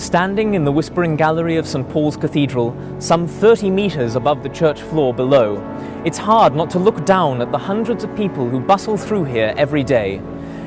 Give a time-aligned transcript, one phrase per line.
[0.00, 4.80] Standing in the Whispering Gallery of St Paul's Cathedral, some 30 metres above the church
[4.80, 5.62] floor below,
[6.06, 9.52] it's hard not to look down at the hundreds of people who bustle through here
[9.58, 10.18] every day.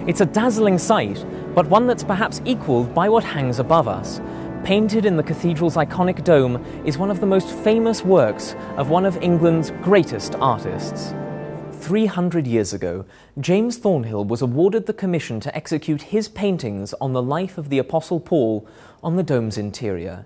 [0.06, 1.26] It's a dazzling sight,
[1.56, 4.22] but one that's perhaps equalled by what hangs above us.
[4.64, 9.04] Painted in the cathedral's iconic dome is one of the most famous works of one
[9.04, 11.16] of England's greatest artists.
[11.84, 13.04] 300 years ago,
[13.38, 17.78] James Thornhill was awarded the commission to execute his paintings on the life of the
[17.78, 18.66] Apostle Paul
[19.04, 20.26] on the dome's interior.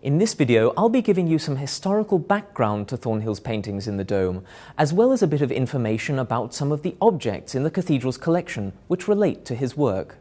[0.00, 4.04] In this video, I'll be giving you some historical background to Thornhill's paintings in the
[4.04, 4.44] dome,
[4.78, 8.16] as well as a bit of information about some of the objects in the cathedral's
[8.16, 10.18] collection which relate to his work.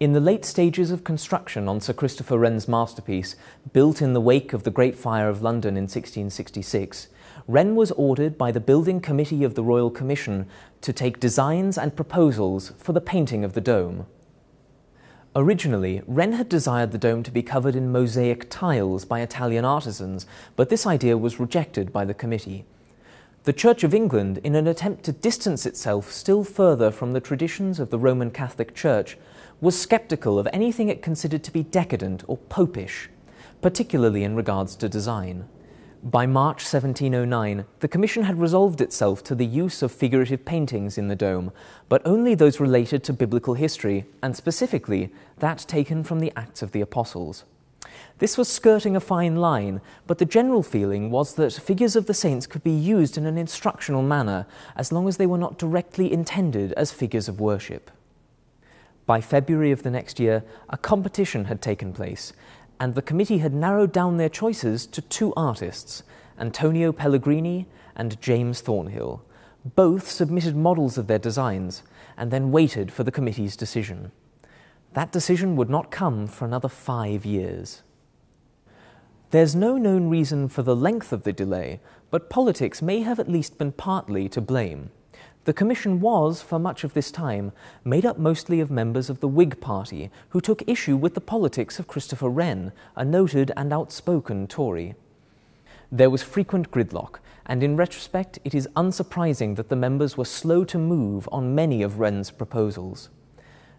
[0.00, 3.36] In the late stages of construction on Sir Christopher Wren's masterpiece,
[3.72, 7.06] built in the wake of the Great Fire of London in 1666,
[7.46, 10.46] Wren was ordered by the Building Committee of the Royal Commission
[10.80, 14.06] to take designs and proposals for the painting of the dome.
[15.36, 20.26] Originally, Wren had desired the dome to be covered in mosaic tiles by Italian artisans,
[20.54, 22.64] but this idea was rejected by the committee.
[23.42, 27.80] The Church of England, in an attempt to distance itself still further from the traditions
[27.80, 29.18] of the Roman Catholic Church,
[29.60, 33.10] was sceptical of anything it considered to be decadent or popish,
[33.60, 35.46] particularly in regards to design.
[36.04, 41.08] By March 1709, the Commission had resolved itself to the use of figurative paintings in
[41.08, 41.50] the dome,
[41.88, 46.72] but only those related to biblical history, and specifically that taken from the Acts of
[46.72, 47.44] the Apostles.
[48.18, 52.12] This was skirting a fine line, but the general feeling was that figures of the
[52.12, 54.44] saints could be used in an instructional manner
[54.76, 57.90] as long as they were not directly intended as figures of worship.
[59.06, 62.34] By February of the next year, a competition had taken place,
[62.84, 66.02] and the committee had narrowed down their choices to two artists,
[66.38, 69.24] Antonio Pellegrini and James Thornhill.
[69.64, 71.82] Both submitted models of their designs
[72.18, 74.12] and then waited for the committee's decision.
[74.92, 77.82] That decision would not come for another five years.
[79.30, 81.80] There's no known reason for the length of the delay,
[82.10, 84.90] but politics may have at least been partly to blame.
[85.44, 87.52] The Commission was, for much of this time,
[87.84, 91.78] made up mostly of members of the Whig Party who took issue with the politics
[91.78, 94.94] of Christopher Wren, a noted and outspoken Tory.
[95.92, 100.64] There was frequent gridlock, and in retrospect, it is unsurprising that the members were slow
[100.64, 103.10] to move on many of Wren's proposals.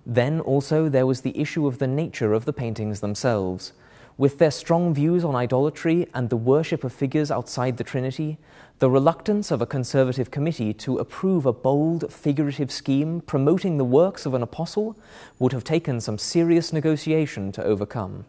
[0.05, 3.73] Then also there was the issue of the nature of the paintings themselves.
[4.17, 8.37] With their strong views on idolatry and the worship of figures outside the Trinity,
[8.79, 14.25] the reluctance of a conservative committee to approve a bold, figurative scheme promoting the works
[14.25, 14.95] of an apostle
[15.37, 18.25] would have taken some serious negotiation to overcome.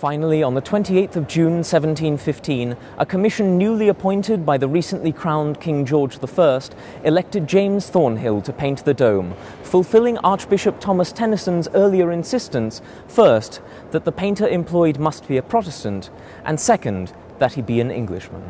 [0.00, 5.60] Finally, on the 28th of June 1715, a commission newly appointed by the recently crowned
[5.60, 6.60] King George I
[7.04, 14.06] elected James Thornhill to paint the dome, fulfilling Archbishop Thomas Tenison's earlier insistence, first, that
[14.06, 16.08] the painter employed must be a Protestant,
[16.46, 18.42] and second, that he be an Englishman.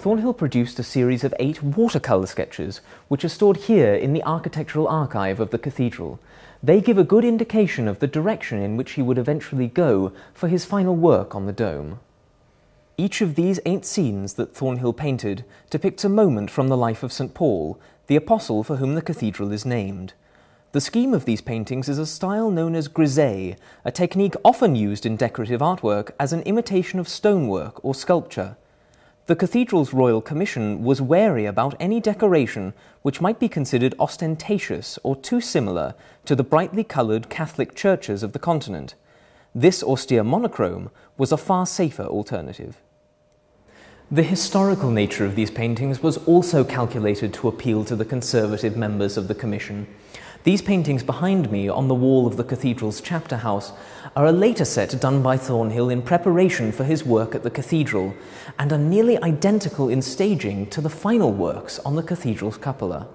[0.00, 4.88] Thornhill produced a series of eight watercolour sketches, which are stored here in the Architectural
[4.88, 6.18] Archive of the Cathedral.
[6.62, 10.48] They give a good indication of the direction in which he would eventually go for
[10.48, 12.00] his final work on the dome.
[12.96, 17.12] Each of these eight scenes that Thornhill painted depicts a moment from the life of
[17.12, 17.34] St.
[17.34, 20.14] Paul, the apostle for whom the cathedral is named.
[20.72, 25.04] The scheme of these paintings is a style known as grisaille, a technique often used
[25.04, 28.56] in decorative artwork as an imitation of stonework or sculpture.
[29.30, 35.14] The cathedral's royal commission was wary about any decoration which might be considered ostentatious or
[35.14, 38.96] too similar to the brightly coloured Catholic churches of the continent.
[39.54, 42.82] This austere monochrome was a far safer alternative.
[44.10, 49.16] The historical nature of these paintings was also calculated to appeal to the conservative members
[49.16, 49.86] of the Commission.
[50.42, 53.72] These paintings behind me on the wall of the cathedral's chapter house
[54.16, 58.14] are a later set done by Thornhill in preparation for his work at the cathedral
[58.58, 63.06] and are nearly identical in staging to the final works on the cathedral's cupola.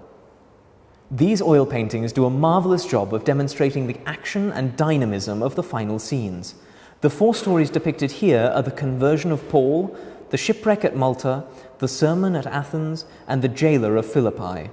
[1.09, 5.63] These oil paintings do a marvellous job of demonstrating the action and dynamism of the
[5.63, 6.54] final scenes.
[7.01, 9.98] The four stories depicted here are the conversion of Paul,
[10.30, 11.44] the shipwreck at Malta,
[11.80, 14.69] the sermon at Athens, and the jailer of Philippi.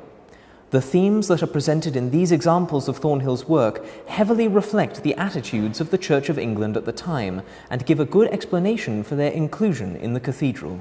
[0.73, 5.83] The themes that are presented in these examples of Thornhill's work heavily reflect the attitudes
[5.83, 9.31] of the Church of England at the time and give a good explanation for their
[9.31, 10.81] inclusion in the cathedral.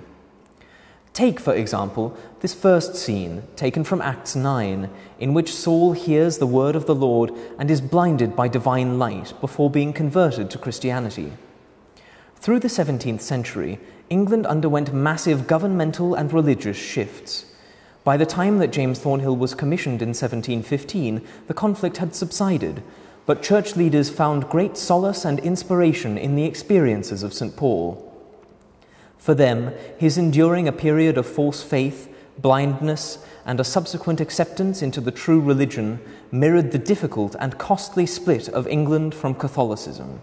[1.12, 4.90] Take, for example, this first scene, taken from Acts 9,
[5.20, 9.34] in which Saul hears the word of the Lord and is blinded by divine light
[9.42, 11.34] before being converted to Christianity.
[12.38, 13.78] Through the 17th century,
[14.10, 17.51] England underwent massive governmental and religious shifts.
[18.04, 22.82] By the time that James Thornhill was commissioned in 1715, the conflict had subsided,
[23.28, 27.56] but church leaders found great solace and inspiration in the experiences of St.
[27.56, 28.08] Paul.
[29.20, 35.00] For them, his enduring a period of false faith, blindness, and a subsequent acceptance into
[35.00, 36.00] the true religion
[36.32, 40.22] mirrored the difficult and costly split of England from Catholicism.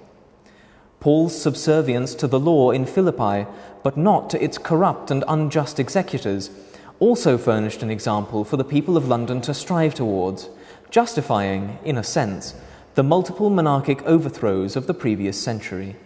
[0.98, 3.48] Paul's subservience to the law in Philippi,
[3.84, 6.50] but not to its corrupt and unjust executors,
[7.00, 10.48] also furnished an example for the people of London to strive towards,
[10.90, 12.54] justifying, in a sense,
[12.94, 15.96] the multiple monarchic overthrows of the previous century.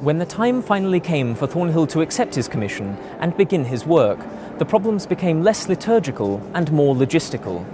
[0.00, 4.20] When the time finally came for Thornhill to accept his commission and begin his work,
[4.58, 7.66] the problems became less liturgical and more logistical.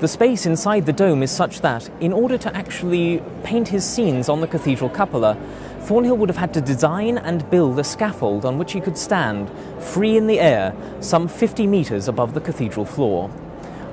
[0.00, 4.28] The space inside the dome is such that, in order to actually paint his scenes
[4.28, 5.38] on the cathedral cupola,
[5.82, 9.50] Thornhill would have had to design and build a scaffold on which he could stand,
[9.82, 13.30] free in the air, some 50 metres above the cathedral floor.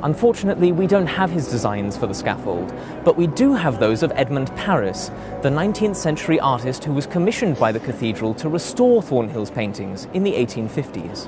[0.03, 2.71] Unfortunately, we don't have his designs for the scaffold,
[3.03, 5.09] but we do have those of Edmund Parris,
[5.41, 10.23] the 19th century artist who was commissioned by the cathedral to restore Thornhill's paintings in
[10.23, 11.27] the 1850s.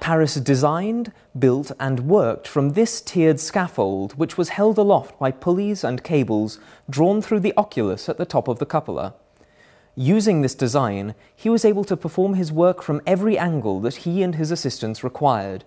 [0.00, 5.84] Parris designed, built, and worked from this tiered scaffold, which was held aloft by pulleys
[5.84, 9.14] and cables drawn through the oculus at the top of the cupola.
[9.94, 14.22] Using this design, he was able to perform his work from every angle that he
[14.22, 15.64] and his assistants required,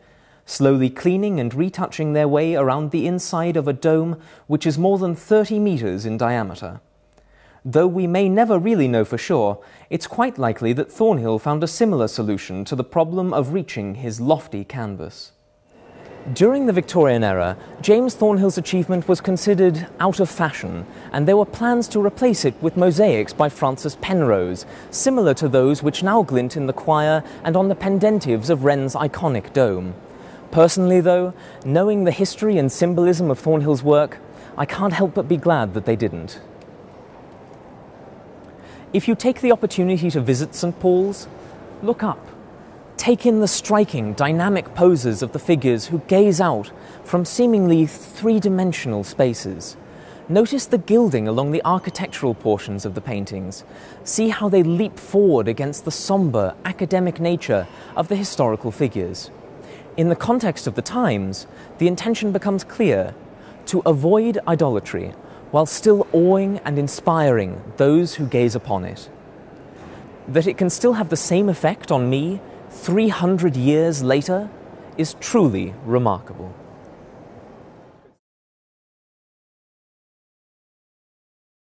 [0.48, 4.98] slowly cleaning and retouching their way around the inside of a dome which is more
[4.98, 6.82] than 30 metres in diameter.
[7.64, 9.60] Though we may never really know for sure,
[9.92, 14.20] it's quite likely that Thornhill found a similar solution to the problem of reaching his
[14.20, 15.34] lofty canvas.
[16.34, 21.46] During the Victorian era, James Thornhill's achievement was considered out of fashion, and there were
[21.46, 26.58] plans to replace it with mosaics by Francis Penrose, similar to those which now glint
[26.58, 29.94] in the choir and on the pendentives of Wren's iconic dome.
[30.50, 31.32] Personally, though,
[31.64, 34.18] knowing the history and symbolism of Thornhill's work,
[34.58, 36.42] I can't help but be glad that they didn't.
[38.94, 40.80] If you take the opportunity to visit St.
[40.80, 41.28] Paul's,
[41.84, 42.35] look up.
[43.06, 46.72] Take in the striking, dynamic poses of the figures who gaze out
[47.04, 49.78] from seemingly three dimensional spaces.
[50.28, 53.64] Notice the gilding along the architectural portions of the paintings.
[54.04, 59.30] See how they leap forward against the somber, academic nature of the historical figures.
[59.98, 61.46] In the context of the times,
[61.78, 63.14] the intention becomes clear
[63.68, 65.14] to avoid idolatry
[65.52, 69.12] while still awing and inspiring those who gaze upon it.
[70.28, 72.42] That it can still have the same effect on me
[72.76, 74.50] 300 years later
[74.98, 76.54] is truly remarkable.